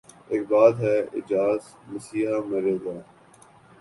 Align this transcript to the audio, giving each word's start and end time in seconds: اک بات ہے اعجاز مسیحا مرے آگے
اک 0.31 0.41
بات 0.51 0.75
ہے 0.85 0.95
اعجاز 1.15 1.61
مسیحا 1.91 2.37
مرے 2.49 2.73
آگے 2.77 2.95